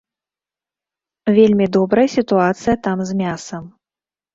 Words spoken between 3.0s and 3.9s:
з мясам.